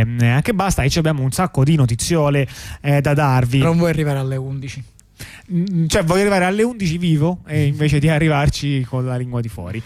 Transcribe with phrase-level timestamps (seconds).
[0.00, 2.46] anche basta e abbiamo un sacco di notiziole
[2.80, 3.58] eh, da darvi.
[3.58, 4.82] Non vuoi arrivare alle 11?
[5.52, 9.48] Mm, cioè voglio arrivare alle 11 vivo e invece di arrivarci con la lingua di
[9.48, 9.82] fuori.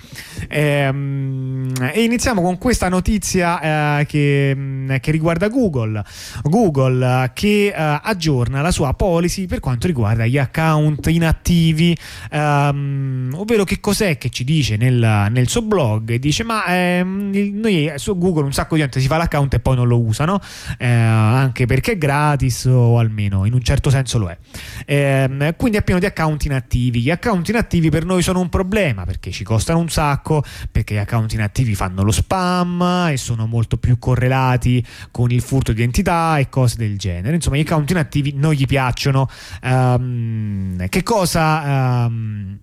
[0.49, 6.03] Ehm, e iniziamo con questa notizia eh, che, mm, che, riguarda Google.
[6.43, 11.97] Google che eh, aggiorna la sua policy per quanto riguarda gli account inattivi.
[12.31, 16.15] Ehm, ovvero che cos'è che ci dice nel, nel suo blog?
[16.15, 19.77] Dice ma ehm, noi su Google un sacco di gente si fa l'account e poi
[19.77, 20.41] non lo usano
[20.79, 25.79] eh, anche perché è gratis o almeno in un certo senso lo è ehm, quindi
[25.79, 27.01] è pieno di account inattivi.
[27.01, 30.99] Gli account inattivi per noi sono un problema perché ci costano un sacco, perché gli
[30.99, 36.39] account inattivi fanno lo spam e sono molto più correlati con il furto di identità
[36.39, 37.35] e cose del genere.
[37.35, 39.29] Insomma, gli account inattivi non gli piacciono.
[39.63, 42.07] Um, che cosa...
[42.07, 42.59] Um,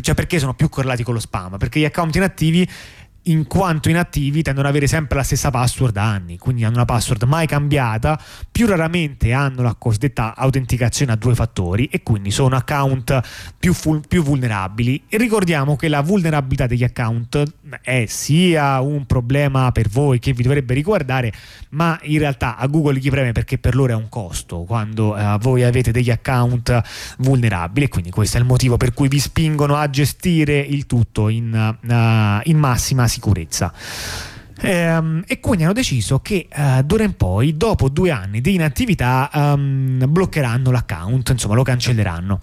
[0.00, 1.56] cioè perché sono più correlati con lo spam?
[1.56, 2.68] Perché gli account inattivi
[3.24, 6.84] in quanto inattivi tendono ad avere sempre la stessa password da anni, quindi hanno una
[6.84, 12.56] password mai cambiata, più raramente hanno la cosiddetta autenticazione a due fattori e quindi sono
[12.56, 13.20] account
[13.58, 15.04] più, fu- più vulnerabili.
[15.08, 17.42] E ricordiamo che la vulnerabilità degli account
[17.82, 21.32] è sia un problema per voi che vi dovrebbe riguardare,
[21.70, 25.36] ma in realtà a Google gli preme perché per loro è un costo quando eh,
[25.40, 26.82] voi avete degli account
[27.18, 31.28] vulnerabili e quindi questo è il motivo per cui vi spingono a gestire il tutto
[31.28, 33.72] in, uh, in massima sicurezza.
[34.60, 39.30] Ehm, e quindi hanno deciso che uh, d'ora in poi, dopo due anni di inattività,
[39.32, 42.40] um, bloccheranno l'account, insomma lo cancelleranno.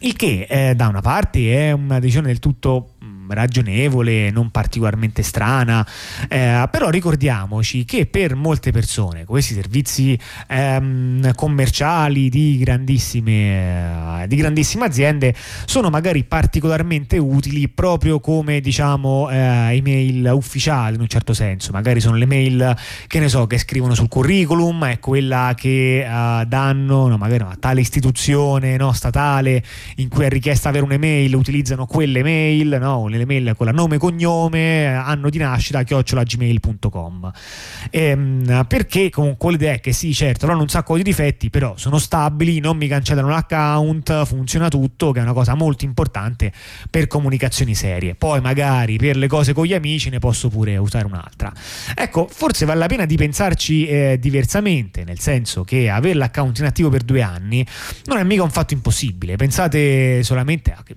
[0.00, 2.90] Il che eh, da una parte è una decisione del tutto
[3.34, 5.86] ragionevole, non particolarmente strana,
[6.28, 14.36] eh, però ricordiamoci che per molte persone questi servizi ehm, commerciali di grandissime, eh, di
[14.36, 15.34] grandissime, aziende
[15.64, 22.00] sono magari particolarmente utili proprio come diciamo eh, email ufficiali in un certo senso, magari
[22.00, 27.08] sono le mail che ne so che scrivono sul curriculum, è quella che eh, danno
[27.08, 29.62] no, magari a tale istituzione no, statale
[29.96, 33.98] in cui è richiesta avere un'email, utilizzano quelle mail, no, le mail con la nome,
[33.98, 37.32] cognome, anno di nascita, chiocciolagmail.com.
[37.90, 41.98] Ehm, perché comunque l'idea è che sì, certo, hanno un sacco di difetti, però sono
[41.98, 46.52] stabili, non mi cancellano l'account, funziona tutto, che è una cosa molto importante
[46.90, 48.14] per comunicazioni serie.
[48.14, 51.52] Poi magari per le cose con gli amici ne posso pure usare un'altra.
[51.94, 56.88] Ecco, forse vale la pena di pensarci eh, diversamente, nel senso che avere l'account inattivo
[56.88, 57.66] per due anni
[58.04, 59.36] non è mica un fatto impossibile.
[59.36, 60.94] Pensate solamente a che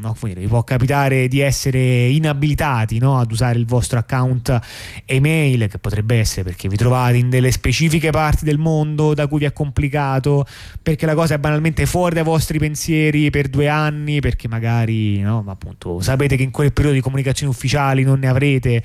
[0.00, 0.16] no?
[0.20, 3.18] vi può capitare di essere inabilitati no?
[3.18, 4.58] ad usare il vostro account
[5.04, 9.40] email, che potrebbe essere perché vi trovate in delle specifiche parti del mondo da cui
[9.40, 10.46] vi è complicato,
[10.82, 15.44] perché la cosa è banalmente fuori dai vostri pensieri per due anni, perché magari no?
[15.46, 18.82] appunto, sapete che in quel periodo di comunicazioni ufficiali non ne avrete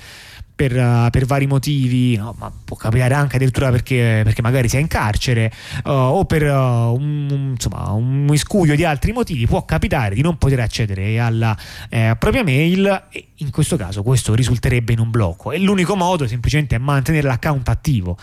[0.55, 2.33] per, uh, per, vari motivi, no?
[2.37, 5.51] ma può capitare anche addirittura perché, perché magari sei in carcere
[5.83, 10.37] uh, o per uh, un, insomma, un miscuglio di altri motivi, può capitare di non
[10.37, 11.55] poter accedere alla
[11.89, 16.25] eh, propria mail e in questo caso questo risulterebbe in un blocco e l'unico modo
[16.27, 18.17] semplicemente è mantenere l'account attivo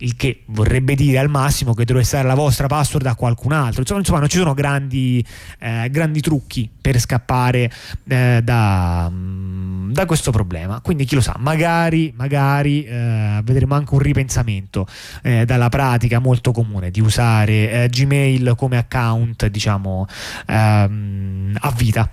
[0.00, 3.80] il che vorrebbe dire al massimo che dovreste dare la vostra password a qualcun altro.
[3.80, 5.24] Insomma, insomma non ci sono grandi,
[5.58, 7.70] eh, grandi trucchi per scappare
[8.08, 9.69] eh, da, mm,
[10.00, 10.80] da, questo problema.
[10.80, 14.86] Quindi chi lo sa, magari, magari eh, vedremo anche un ripensamento
[15.22, 20.06] eh, dalla pratica molto comune di usare eh, Gmail come account, diciamo,
[20.46, 22.10] ehm, a vita.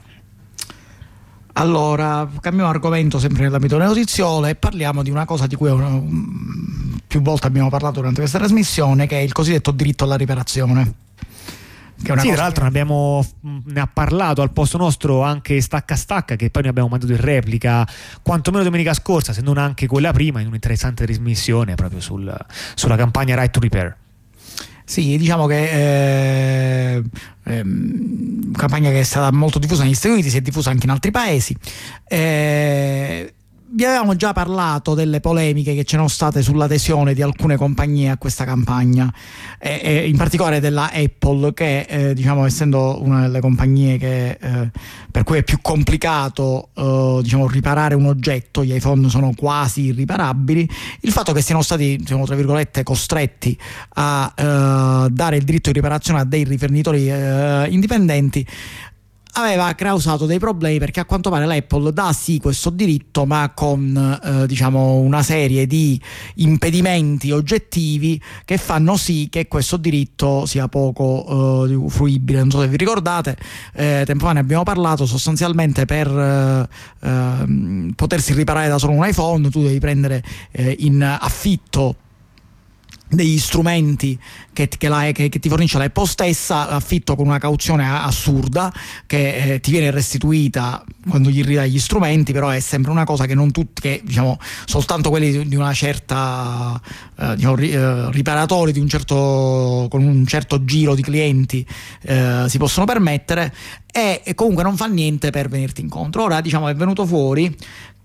[1.53, 5.99] Allora, cambiamo argomento sempre nell'ambito delle notiziole e parliamo di una cosa di cui una,
[7.07, 11.06] più volte abbiamo parlato durante questa trasmissione, che è il cosiddetto diritto alla riparazione.
[12.01, 16.35] Che sì, tra l'altro ne, abbiamo, ne ha parlato al posto nostro anche Stacca Stacca,
[16.35, 17.87] che poi ne abbiamo mandato in replica
[18.21, 22.33] quantomeno domenica scorsa, se non anche quella prima, in un'interessante trasmissione proprio sul,
[22.75, 23.95] sulla campagna Right to Repair.
[24.85, 27.03] Sì, diciamo che eh,
[27.43, 30.91] ehm, campagna che è stata molto diffusa negli Stati Uniti, si è diffusa anche in
[30.91, 31.53] altri paesi.
[32.07, 33.33] Eh,
[33.69, 38.45] vi avevamo già parlato delle polemiche che c'erano state sull'adesione di alcune compagnie a questa
[38.45, 39.11] campagna,
[39.59, 44.71] e, e in particolare della Apple, che eh, diciamo, essendo una delle compagnie che, eh,
[45.11, 50.69] per cui è più complicato eh, diciamo, riparare un oggetto, gli iPhone sono quasi irriparabili,
[51.01, 53.57] il fatto che siano stati diciamo, tra virgolette, costretti
[53.95, 58.45] a eh, dare il diritto di riparazione a dei rifornitori eh, indipendenti
[59.33, 64.19] aveva causato dei problemi perché a quanto pare l'Apple dà sì questo diritto ma con
[64.23, 65.99] eh, diciamo una serie di
[66.35, 72.39] impedimenti oggettivi che fanno sì che questo diritto sia poco eh, fruibile.
[72.39, 73.37] Non so se vi ricordate
[73.73, 76.67] eh, tempo fa ne abbiamo parlato sostanzialmente per eh,
[77.07, 81.95] ehm, potersi riparare da solo un iPhone tu devi prendere eh, in affitto
[83.09, 84.19] degli strumenti
[84.51, 88.73] che, che, la, che, che, ti fornisce l'Apple stessa, affitto con una cauzione assurda
[89.05, 93.25] che eh, ti viene restituita quando gli ridai gli strumenti, però è sempre una cosa
[93.25, 96.79] che non tutti, che diciamo soltanto quelli di una certa
[97.17, 101.65] eh, diciamo, ri, eh, riparatori di un certo, con un certo giro di clienti
[102.01, 103.53] eh, si possono permettere
[103.91, 106.23] e, e comunque non fa niente per venirti incontro.
[106.23, 107.55] Ora diciamo è venuto fuori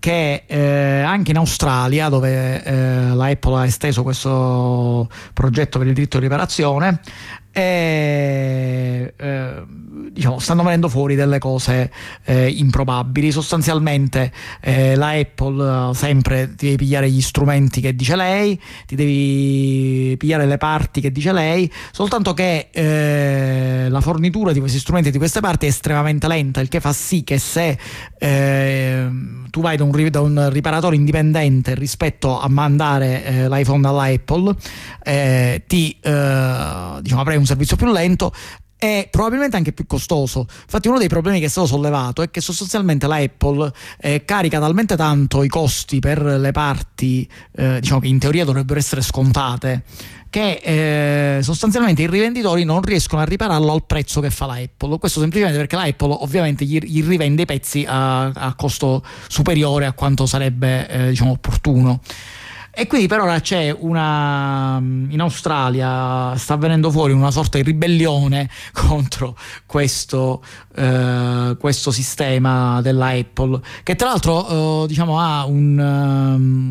[0.03, 5.93] che eh, anche in Australia, dove eh, la Apple ha esteso questo progetto per il
[5.93, 6.99] diritto di riparazione,
[7.53, 9.63] e eh,
[10.11, 11.91] diciamo, stanno venendo fuori delle cose
[12.25, 13.31] eh, improbabili.
[13.31, 18.95] Sostanzialmente eh, la Apple eh, sempre ti devi pigliare gli strumenti che dice lei, ti
[18.95, 25.09] devi pigliare le parti che dice lei, soltanto che eh, la fornitura di questi strumenti
[25.09, 27.77] e di queste parti è estremamente lenta, il che fa sì che se
[28.17, 29.07] eh,
[29.49, 34.55] tu vai da un, da un, riparatore indipendente rispetto a mandare l'iPhone dall'Apple,
[35.67, 35.97] ti
[37.03, 38.33] diciamo, avrai un servizio più lento
[38.83, 40.45] è probabilmente anche più costoso.
[40.63, 44.59] Infatti, uno dei problemi che è stato sollevato è che sostanzialmente la Apple eh, carica
[44.59, 49.83] talmente tanto i costi per le parti, eh, diciamo che in teoria dovrebbero essere scontate.
[50.29, 54.97] Che eh, sostanzialmente i rivenditori non riescono a ripararlo al prezzo che fa la Apple.
[54.97, 59.85] Questo semplicemente perché la Apple ovviamente gli, gli rivende i pezzi a, a, costo superiore
[59.85, 62.01] a quanto sarebbe eh, diciamo, opportuno.
[62.75, 64.79] E quindi per ora c'è una.
[64.81, 69.37] in Australia sta venendo fuori una sorta di ribellione contro
[69.67, 70.43] questo,
[70.75, 75.77] eh, questo sistema della Apple, che tra l'altro eh, diciamo ha un.
[75.77, 76.62] Um,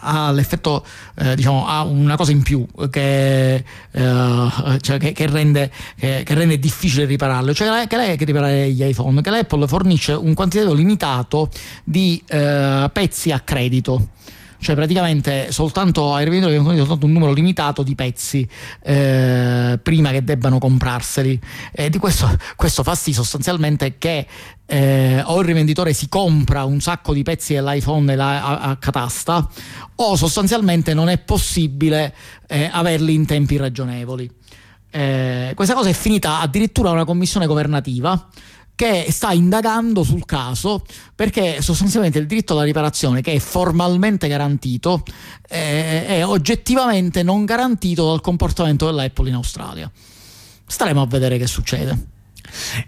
[0.00, 0.84] ha l'effetto,
[1.16, 6.58] eh, diciamo, ha una cosa in più che, eh, cioè che, che, rende, che, rende,
[6.58, 11.48] difficile ripararlo, cioè che lei che riparare gli iPhone, che l'Apple fornisce un quantitativo limitato
[11.84, 14.08] di eh, pezzi a credito
[14.62, 18.48] cioè praticamente soltanto ai rivenditori vengono soltanto un numero limitato di pezzi
[18.84, 21.38] eh, prima che debbano comprarseli
[21.72, 24.24] e di questo, questo fa sì sostanzialmente che
[24.64, 29.48] eh, o il rivenditore si compra un sacco di pezzi dell'iPhone a, a catasta
[29.96, 32.14] o sostanzialmente non è possibile
[32.46, 34.30] eh, averli in tempi ragionevoli.
[34.94, 38.28] Eh, questa cosa è finita addirittura una commissione governativa
[38.74, 40.84] che sta indagando sul caso
[41.14, 45.02] perché sostanzialmente il diritto alla riparazione che è formalmente garantito
[45.46, 49.90] è, è oggettivamente non garantito dal comportamento dell'Apple in Australia.
[50.66, 52.11] Staremo a vedere che succede.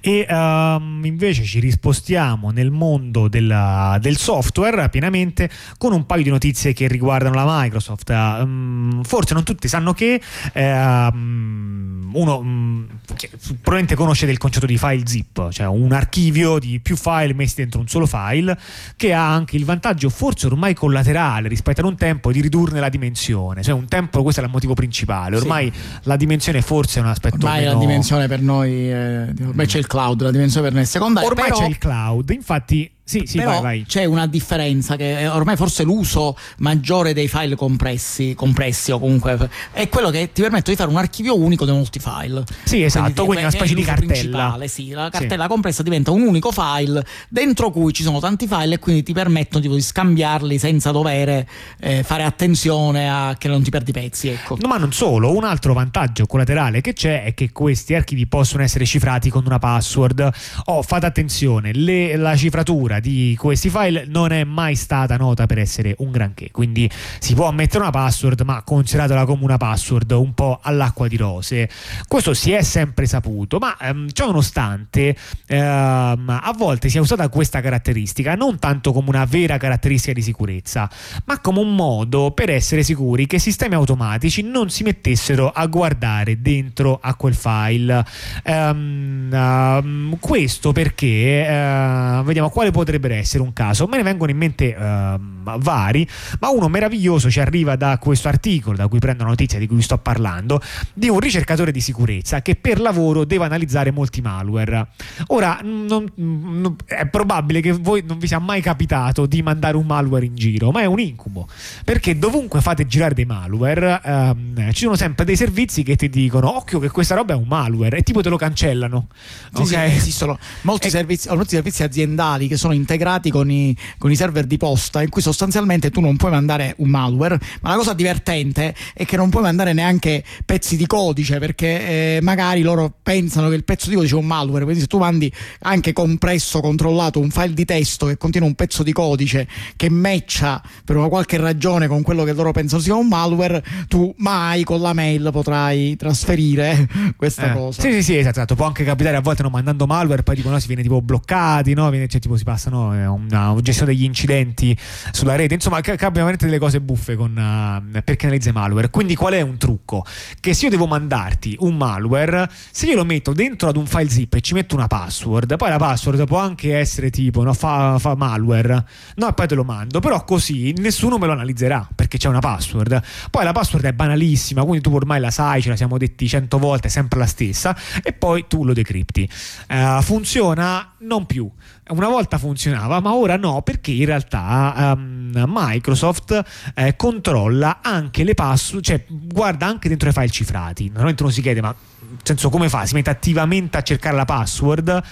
[0.01, 5.49] E um, invece ci rispostiamo nel mondo della, del software pienamente
[5.79, 8.11] con un paio di notizie che riguardano la Microsoft.
[8.11, 10.21] Um, forse non tutti sanno che
[10.53, 12.87] eh, uno um,
[13.17, 17.57] che probabilmente conosce del concetto di file zip, cioè un archivio di più file messi
[17.57, 18.59] dentro un solo file,
[18.97, 22.89] che ha anche il vantaggio, forse ormai collaterale rispetto ad un tempo, di ridurne la
[22.89, 23.63] dimensione.
[23.63, 25.37] Cioè un tempo questo è il motivo principale.
[25.37, 25.99] Ormai sì.
[26.03, 27.37] la dimensione forse è un aspetto.
[27.37, 27.73] Ormai meno...
[27.73, 31.29] la dimensione per noi è Beh, c'è il cloud, la dimensione per noi è secondaria.
[31.29, 31.59] Ormai però...
[31.59, 33.85] c'è il cloud, infatti sì, sì, Però vai, vai.
[33.87, 39.91] c'è una differenza che ormai forse l'uso maggiore dei file compressi, compressi o comunque è
[39.91, 42.45] quello che ti permette di fare un archivio unico di molti file.
[42.63, 44.59] Sì, esatto, quindi, quindi una specie di cartella.
[44.65, 45.49] Sì, la cartella sì.
[45.51, 49.61] compressa diventa un unico file dentro cui ci sono tanti file e quindi ti permettono
[49.61, 51.47] tipo, di scambiarli senza dover
[51.81, 54.29] eh, fare attenzione a che non ti perdi pezzi.
[54.29, 54.57] Ecco.
[54.59, 58.63] No, ma non solo, un altro vantaggio collaterale che c'è è che questi archivi possono
[58.63, 60.31] essere cifrati con una password.
[60.65, 65.47] Oh, fate attenzione, le, la cifratura struttura di questi file non è mai stata nota
[65.47, 70.11] per essere un granché, quindi si può mettere una password, ma consideratela come una password
[70.13, 71.69] un po' all'acqua di rose.
[72.07, 77.29] Questo si è sempre saputo, ma ehm, ciò nonostante ehm, a volte si è usata
[77.29, 80.91] questa caratteristica non tanto come una vera caratteristica di sicurezza,
[81.25, 86.41] ma come un modo per essere sicuri che sistemi automatici non si mettessero a guardare
[86.41, 88.05] dentro a quel file.
[88.45, 93.87] Um, um, questo perché uh, vediamo quale può potrebbe essere un caso.
[93.87, 94.75] Me ne vengono in mente.
[94.79, 96.09] Uh, vari,
[96.41, 99.99] ma uno meraviglioso ci arriva da questo articolo da cui prendo notizia di cui sto
[99.99, 100.61] parlando,
[100.93, 104.89] di un ricercatore di sicurezza che per lavoro deve analizzare molti malware.
[105.29, 109.87] Ora, non, non, è probabile che voi non vi sia mai capitato di mandare un
[109.87, 111.47] malware in giro, ma è un incubo,
[111.85, 116.57] perché dovunque fate girare dei malware, ehm, ci sono sempre dei servizi che ti dicono
[116.57, 119.09] occhio che questa roba è un malware e tipo te lo cancellano.
[119.53, 119.91] Sì, okay?
[119.91, 120.91] sì, esistono molti, e...
[120.91, 125.09] servizi, molti, servizi, aziendali che sono integrati con i, con i server di posta in
[125.09, 129.31] cui sostanzialmente tu non puoi mandare un malware, ma la cosa divertente è che non
[129.31, 133.95] puoi mandare neanche pezzi di codice perché eh, magari loro pensano che il pezzo di
[133.95, 138.07] codice è un malware, quindi se tu mandi anche compresso, controllato un file di testo
[138.07, 142.33] che contiene un pezzo di codice che matcha per una qualche ragione con quello che
[142.33, 147.55] loro pensano sia un malware, tu mai con la mail potrai trasferire questa eh.
[147.55, 147.83] cosa.
[147.83, 148.55] Sì, sì, sì, esatto, esatto.
[148.55, 151.75] Può anche capitare a volte non mandando malware, poi dicono no, si viene tipo bloccati,
[151.75, 151.89] no?
[151.91, 154.77] Viene, cioè, tipo si passano una, una gestione degli incidenti
[155.13, 155.55] sulla rete.
[155.55, 158.91] Insomma, capitano veramente delle cose buffe con, uh, perché analizza malware.
[158.91, 160.05] Quindi qual è un trucco?
[160.41, 164.09] Che se io devo mandarti un malware, se io lo metto dentro ad un file
[164.09, 167.99] zip e ci metto una password, poi la password può anche essere tipo no, fa,
[167.99, 168.85] fa malware,
[169.17, 172.41] no, e poi te lo mando, però così nessuno me lo analizzerà perché c'è una
[172.41, 173.03] password.
[173.31, 176.59] Poi la password è banalissima, quindi tu ormai la sai, ce la siamo detti cento
[176.59, 179.29] volte, è sempre la stessa, e poi tu lo decripti.
[179.69, 181.49] Uh, funziona non più.
[181.91, 186.43] Una volta funzionava, ma ora no, perché in realtà um, Microsoft
[186.75, 190.87] eh, controlla anche le password, cioè guarda anche dentro i file cifrati.
[190.87, 191.75] Normalmente uno si chiede, ma
[192.23, 192.87] senso come fa?
[192.87, 195.03] Si mette attivamente a cercare la password?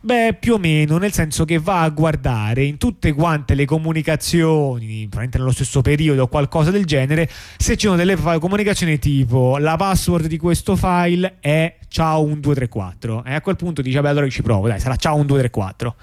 [0.00, 5.08] Beh, più o meno, nel senso che va a guardare in tutte quante le comunicazioni,
[5.08, 9.74] probabilmente nello stesso periodo o qualcosa del genere, se ci sono delle comunicazioni tipo la
[9.74, 14.42] password di questo file è ciao 1234 e a quel punto dice beh allora ci
[14.42, 15.96] provo, dai sarà ciao 1234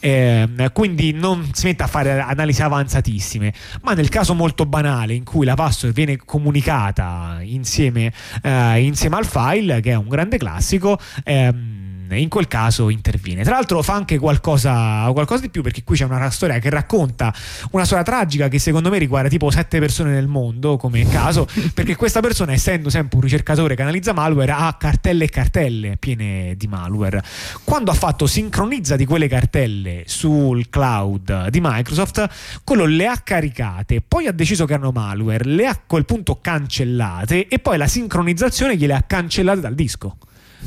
[0.00, 5.22] eh, quindi non si mette a fare analisi avanzatissime ma nel caso molto banale in
[5.22, 10.98] cui la password viene comunicata insieme, eh, insieme al file che è un grande classico
[11.22, 11.79] ehm,
[12.16, 13.42] in quel caso interviene.
[13.42, 17.32] Tra l'altro fa anche qualcosa, qualcosa, di più perché qui c'è una storia che racconta
[17.72, 21.96] una storia tragica che secondo me riguarda tipo sette persone nel mondo come caso perché
[21.96, 26.66] questa persona essendo sempre un ricercatore che analizza malware ha cartelle e cartelle piene di
[26.66, 27.22] malware.
[27.64, 32.28] Quando ha fatto sincronizza di quelle cartelle sul cloud di Microsoft
[32.64, 36.38] quello le ha caricate poi ha deciso che erano malware le ha a quel punto
[36.40, 40.16] cancellate e poi la sincronizzazione gliele ha cancellate dal disco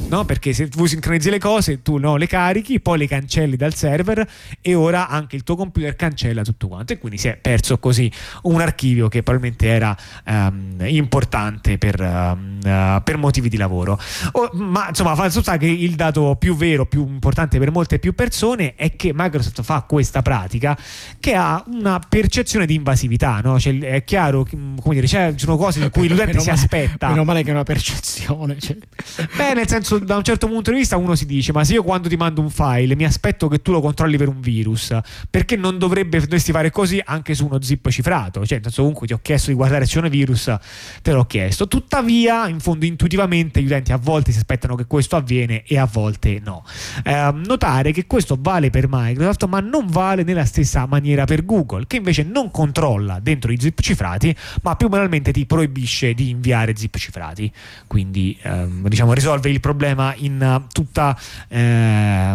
[0.07, 0.25] no?
[0.25, 4.27] perché se tu sincronizzi le cose tu no, le carichi, poi le cancelli dal server
[4.62, 8.12] e ora anche il tuo computer cancella tutto quanto e quindi si è perso così
[8.43, 9.95] un archivio che probabilmente era
[10.25, 14.00] um, importante per, um, uh, per, motivi di lavoro.
[14.33, 18.13] Oh, ma insomma, fa sta che il dato più vero, più importante per molte più
[18.13, 20.77] persone è che Microsoft fa questa pratica
[21.19, 23.59] che ha una percezione di invasività, no?
[23.59, 24.45] cioè, è chiaro,
[24.81, 27.09] come dire, ci sono cose di cui l'utente si aspetta.
[27.09, 28.59] Meno male che è una percezione.
[28.59, 28.77] Cioè.
[29.35, 31.73] Beh, nel senso senso, da un certo punto di vista, uno si dice: Ma se
[31.73, 34.97] io quando ti mando un file mi aspetto che tu lo controlli per un virus,
[35.29, 38.45] perché non dovrebbe dovresti fare così anche su uno zip cifrato?
[38.45, 40.55] Cioè, senso, comunque ti ho chiesto di guardare se c'è un virus,
[41.01, 41.67] te l'ho chiesto.
[41.67, 45.87] Tuttavia, in fondo, intuitivamente, gli utenti a volte si aspettano che questo avviene e a
[45.91, 46.65] volte no.
[47.03, 51.85] Eh, notare che questo vale per Microsoft, ma non vale nella stessa maniera per Google,
[51.87, 56.75] che invece non controlla dentro i zip cifrati, ma più banalmente ti proibisce di inviare
[56.75, 57.51] zip cifrati.
[57.87, 62.33] Quindi, ehm, diciamo, risolve il problema problema in uh, tutta eh,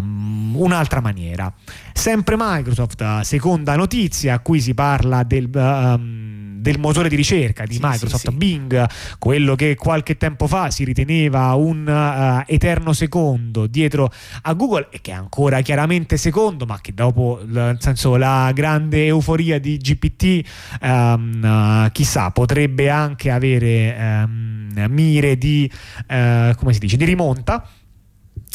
[0.53, 1.53] un'altra maniera.
[1.93, 5.49] Sempre Microsoft, seconda notizia, qui si parla del...
[5.55, 8.35] Um, del motore di ricerca di sì, Microsoft, sì.
[8.35, 8.87] Bing,
[9.19, 14.11] quello che qualche tempo fa si riteneva un uh, eterno secondo dietro
[14.43, 19.07] a Google e che è ancora chiaramente secondo, ma che dopo nel senso, la grande
[19.07, 20.47] euforia di GPT,
[20.83, 27.67] um, uh, chissà, potrebbe anche avere um, mire di, uh, come si dice, di rimonta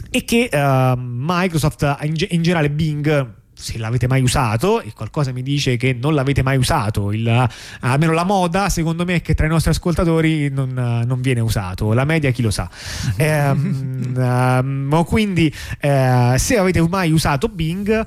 [0.09, 0.49] e che
[0.95, 6.13] Microsoft in, in generale Bing se l'avete mai usato e qualcosa mi dice che non
[6.13, 7.49] l'avete mai usato il,
[7.81, 11.93] almeno la moda secondo me è che tra i nostri ascoltatori non, non viene usato
[11.93, 12.69] la media chi lo sa.
[13.23, 18.05] Ehm, um, quindi eh, se avete mai usato Bing eh,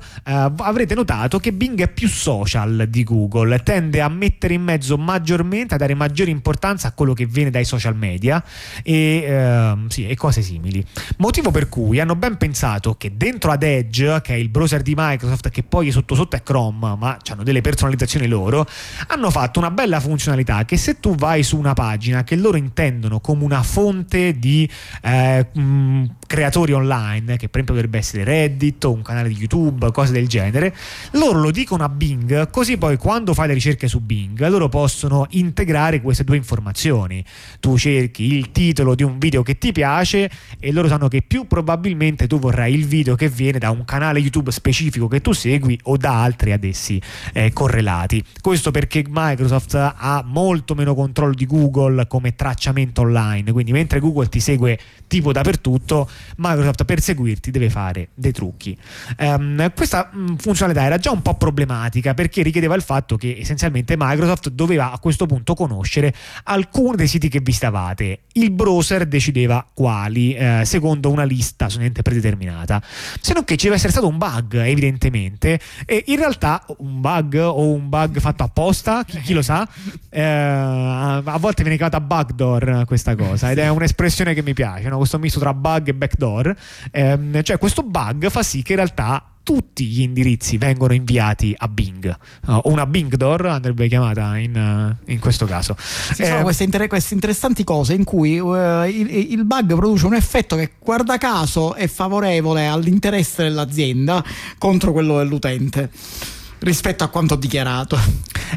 [0.57, 5.75] avrete notato che Bing è più social di Google tende a mettere in mezzo maggiormente
[5.75, 8.43] a dare maggiore importanza a quello che viene dai social media
[8.83, 10.85] e, eh, sì, e cose simili.
[11.17, 14.93] Motivo per cui hanno ben pensato che dentro ad Edge che è il browser di
[14.95, 18.65] Microsoft che poi sotto sotto è Chrome, ma hanno delle personalizzazioni loro,
[19.07, 23.19] hanno fatto una bella funzionalità che se tu vai su una pagina che loro intendono
[23.19, 24.69] come una fonte di
[25.01, 25.47] eh,
[26.37, 30.27] creatori online, che per esempio dovrebbe essere Reddit o un canale di YouTube, cose del
[30.27, 30.71] genere,
[31.13, 35.25] loro lo dicono a Bing, così poi quando fai le ricerche su Bing, loro possono
[35.31, 37.25] integrare queste due informazioni.
[37.59, 40.29] Tu cerchi il titolo di un video che ti piace
[40.59, 44.19] e loro sanno che più probabilmente tu vorrai il video che viene da un canale
[44.19, 47.01] YouTube specifico che tu segui o da altri ad essi
[47.33, 48.23] eh, correlati.
[48.41, 54.29] Questo perché Microsoft ha molto meno controllo di Google come tracciamento online, quindi mentre Google
[54.29, 54.77] ti segue
[55.07, 58.77] tipo dappertutto, Microsoft per seguirti deve fare dei trucchi.
[59.19, 63.95] Um, questa mm, funzionalità era già un po' problematica perché richiedeva il fatto che essenzialmente
[63.97, 68.21] Microsoft doveva a questo punto conoscere alcuni dei siti che visitavate.
[68.33, 72.81] Il browser decideva quali, eh, secondo una lista solamente predeterminata.
[73.19, 77.35] Se non che ci deve essere stato un bug, evidentemente, e in realtà un bug
[77.35, 79.67] o un bug fatto apposta, chi, chi lo sa,
[80.09, 84.97] eh, a volte viene chiamata bugdoor questa cosa ed è un'espressione che mi piace, no?
[84.97, 86.55] questo misto tra bug e backdoor.
[86.91, 91.69] Eh, cioè questo bug fa sì che in realtà tutti gli indirizzi vengono inviati a
[91.69, 92.13] Bing
[92.47, 96.89] o una Bing door andrebbe chiamata in, in questo caso ci sono eh, queste, inter-
[96.89, 101.75] queste, interessanti cose in cui uh, il, il, bug produce un effetto che guarda caso
[101.75, 104.21] è favorevole all'interesse dell'azienda
[104.57, 105.91] contro quello dell'utente
[106.59, 107.97] rispetto a quanto dichiarato.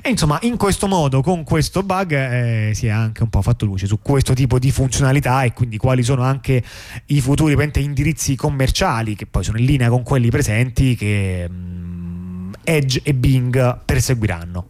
[0.02, 3.64] E insomma, in questo modo, con questo bug, eh, si è anche un po' fatto
[3.64, 6.62] luce su questo tipo di funzionalità e quindi quali sono anche
[7.07, 13.00] i futuri indirizzi commerciali che poi sono in linea con quelli presenti che um, Edge
[13.02, 14.66] e Bing perseguiranno.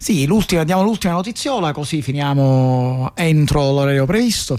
[0.00, 4.56] Sì, l'ultima, diamo l'ultima notiziola così finiamo entro l'orario previsto.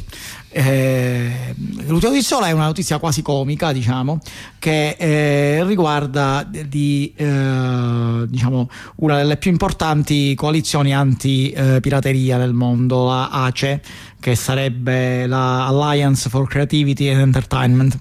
[0.49, 1.55] Eh,
[1.85, 4.19] l'ultima notiziola è una notizia quasi comica, diciamo,
[4.59, 13.29] che eh, riguarda di, eh, diciamo, una delle più importanti coalizioni anti-pirateria del mondo, la
[13.29, 13.81] ACE,
[14.19, 17.97] che sarebbe la Alliance for Creativity and Entertainment.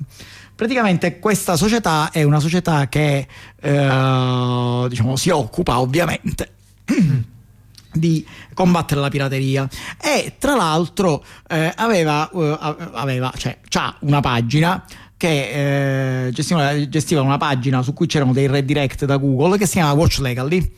[0.56, 3.28] Praticamente questa società è una società che
[3.60, 6.54] eh, diciamo, si occupa ovviamente
[7.92, 9.68] di combattere la pirateria
[10.00, 12.56] e tra l'altro eh, aveva, uh,
[12.92, 14.84] aveva cioè c'ha una pagina
[15.16, 19.72] che eh, gestiva, gestiva, una pagina su cui c'erano dei redirect da Google che si
[19.72, 20.72] chiama Watch Legally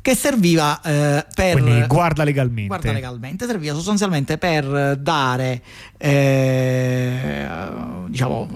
[0.00, 2.66] che serviva eh, per Quindi guarda legalmente.
[2.66, 5.62] guarda legalmente serviva sostanzialmente per dare
[5.96, 7.46] eh,
[8.08, 8.48] diciamo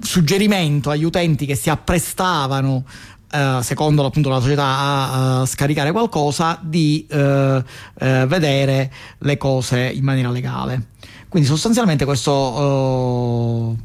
[0.00, 2.84] suggerimento agli utenti che si apprestavano
[3.30, 7.62] Uh, secondo appunto la società a, a scaricare qualcosa di uh, uh,
[8.26, 10.86] vedere le cose in maniera legale.
[11.28, 13.76] Quindi sostanzialmente questo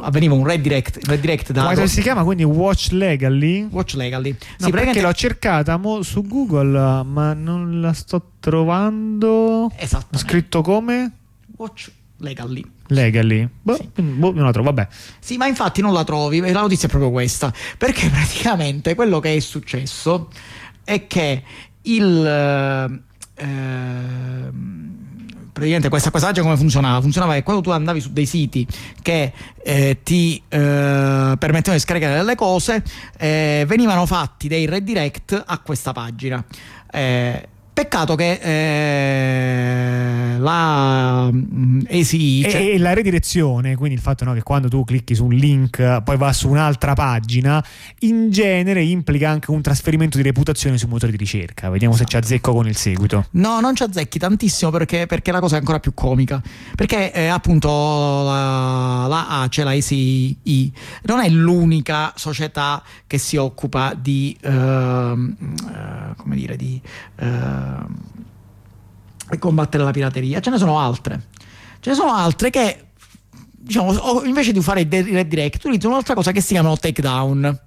[0.00, 2.24] avveniva un redirect, redirect da come si chiama?
[2.24, 3.68] Quindi Watch Legally?
[3.70, 4.34] Watch Legally.
[4.58, 9.70] No, sì, perché l'ho cercata su Google ma non la sto trovando.
[9.76, 11.12] Esatto scritto come?
[11.58, 11.90] Watch
[12.22, 14.02] Legally Legally, boh, sì.
[14.02, 14.88] boh, non la trovo, vabbè.
[15.18, 19.34] Sì, ma infatti non la trovi, la notizia è proprio questa, perché praticamente quello che
[19.34, 20.28] è successo
[20.84, 21.42] è che
[21.82, 23.02] il...
[23.34, 24.50] Eh,
[25.52, 27.00] praticamente questa passaggio come funzionava?
[27.00, 28.66] Funzionava che quando tu andavi su dei siti
[29.00, 29.32] che
[29.62, 30.58] eh, ti eh,
[31.38, 32.82] permettevano di scaricare delle cose,
[33.18, 36.44] eh, venivano fatti dei redirect a questa pagina.
[36.90, 37.48] Eh,
[37.82, 42.60] Peccato che eh, la ACI cioè...
[42.60, 46.16] e, la redirezione, quindi il fatto no, che quando tu clicchi su un link poi
[46.16, 47.64] va su un'altra pagina,
[48.00, 51.70] in genere implica anche un trasferimento di reputazione sui motori di ricerca.
[51.70, 52.10] Vediamo esatto.
[52.10, 53.26] se ci azzecco con il seguito.
[53.32, 56.40] No, non ci azzecchi tantissimo perché, perché la cosa è ancora più comica.
[56.76, 60.72] Perché eh, appunto la, la ACE, la ACI,
[61.06, 66.80] non è l'unica società che si occupa di, uh, uh, come dire, di
[67.18, 67.71] uh,
[69.30, 70.40] e combattere la pirateria.
[70.40, 71.28] Ce ne sono altre.
[71.80, 72.84] Ce ne sono altre che,
[73.50, 77.60] diciamo, invece di fare i redirect, utilizzano un'altra cosa che si chiamano takedown.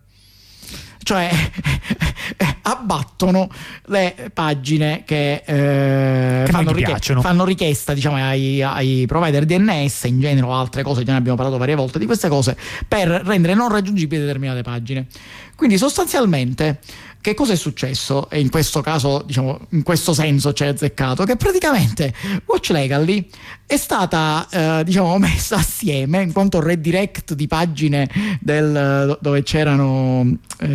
[0.99, 1.29] Cioè,
[2.67, 3.49] abbattono
[3.85, 10.19] le pagine che, eh, che fanno, richie- fanno, richiesta diciamo, ai, ai, provider DNS, in
[10.19, 13.53] genere o altre cose, già ne abbiamo parlato varie volte di queste cose, per rendere
[13.53, 15.07] non raggiungibili determinate pagine.
[15.55, 16.79] Quindi sostanzialmente
[17.25, 18.29] che cosa è successo?
[18.29, 22.13] E in questo caso, diciamo, in questo senso c'è azzeccato, che praticamente
[22.45, 23.27] Watch Legally
[23.65, 28.07] è stata, eh, diciamo, messa assieme, in quanto redirect di pagine
[28.39, 30.67] del, dove c'erano eh,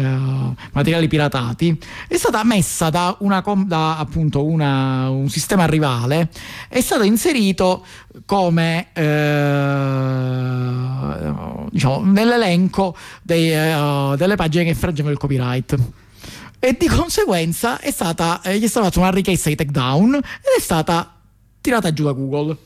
[0.73, 6.31] materiali piratati, è stata messa da, una, da appunto una, un sistema rivale,
[6.69, 7.87] è stato inserito
[8.27, 9.03] come eh,
[11.71, 15.79] diciamo, nell'elenco dei, uh, delle pagine che infrangevano il copyright
[16.61, 20.59] e di conseguenza è stata, eh, gli è stata fatta una richiesta di takedown ed
[20.59, 21.17] è stata
[21.61, 22.57] tirata giù da Google.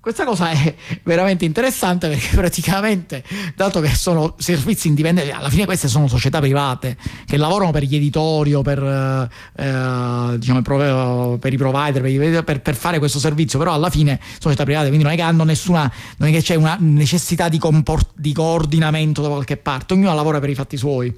[0.00, 3.22] questa cosa è veramente interessante perché praticamente,
[3.54, 7.94] dato che sono servizi indipendenti, alla fine queste sono società private che lavorano per gli
[7.94, 13.90] editori o per, eh, diciamo, per i provider, per, per, fare questo servizio, però alla
[13.90, 16.76] fine sono società private, quindi non è che hanno nessuna, non è che c'è una
[16.80, 21.14] necessità di, comport- di coordinamento da qualche parte, ognuno lavora per i fatti suoi.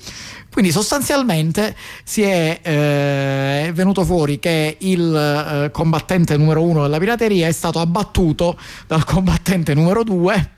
[0.54, 7.48] Quindi sostanzialmente si è eh, venuto fuori che il eh, combattente numero uno della pirateria
[7.48, 10.50] è stato abbattuto dal combattente numero 2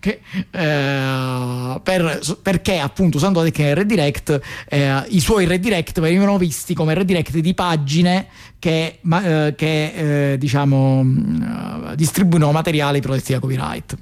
[0.00, 6.74] che, eh, per, perché appunto usando la tecnica redirect eh, i suoi redirect venivano visti
[6.74, 8.26] come redirect di pagine
[8.58, 11.00] che, ma, eh, che eh, diciamo
[11.92, 13.96] eh, distribuono materiali protetti da copyright.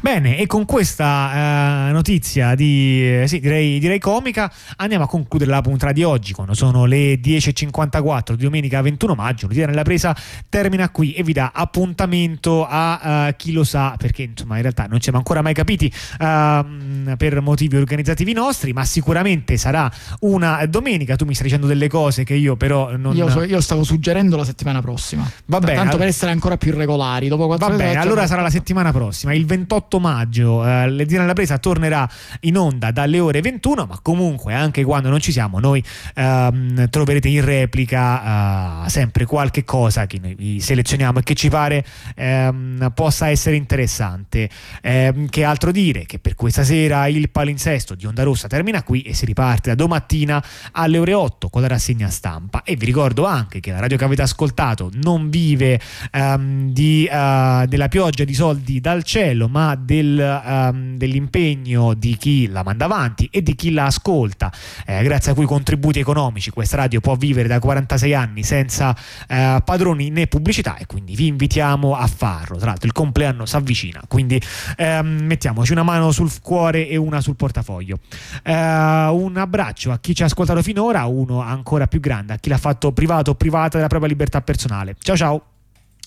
[0.00, 5.50] Bene, e con questa eh, notizia di, eh, sì, direi, direi, comica andiamo a concludere
[5.50, 9.48] la puntata di oggi quando sono le 10.54 di domenica 21 maggio.
[9.48, 10.14] L'idea nella presa
[10.48, 14.84] termina qui e vi dà appuntamento a uh, chi lo sa perché insomma in realtà
[14.84, 20.64] non ci siamo ancora mai capiti uh, per motivi organizzativi nostri, ma sicuramente sarà una
[20.66, 21.16] domenica.
[21.16, 23.16] Tu mi stai dicendo delle cose che io però non...
[23.16, 25.28] Io, so, io stavo suggerendo la settimana prossima.
[25.46, 25.76] Va bene.
[25.76, 27.28] Tanto per essere ancora più regolari.
[27.28, 31.32] Dopo Va bene, allora sarà la settimana prossima, il 28 28 maggio eh, l'Edina della
[31.32, 32.08] Presa tornerà
[32.40, 35.82] in onda dalle ore 21, ma comunque anche quando non ci siamo noi
[36.14, 41.84] ehm, troverete in replica eh, sempre qualche cosa che noi selezioniamo e che ci pare
[42.16, 44.48] ehm, possa essere interessante.
[44.82, 46.04] Eh, che altro dire?
[46.04, 49.76] Che per questa sera il palinsesto di Onda Rossa termina qui e si riparte da
[49.76, 53.96] domattina alle ore 8 con la rassegna stampa e vi ricordo anche che la radio
[53.96, 59.74] che avete ascoltato non vive ehm, di, uh, della pioggia di soldi dal cielo ma
[59.74, 64.52] del, um, dell'impegno di chi la manda avanti e di chi la ascolta,
[64.86, 68.96] eh, grazie a cui contributi economici questa radio può vivere da 46 anni senza
[69.28, 72.56] eh, padroni né pubblicità e quindi vi invitiamo a farlo.
[72.56, 74.40] Tra l'altro il compleanno si avvicina, quindi
[74.76, 77.98] ehm, mettiamoci una mano sul cuore e una sul portafoglio.
[78.42, 82.48] Eh, un abbraccio a chi ci ha ascoltato finora, uno ancora più grande, a chi
[82.48, 84.96] l'ha fatto privato o privata della propria libertà personale.
[85.00, 85.42] Ciao ciao.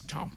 [0.06, 0.30] Ciao.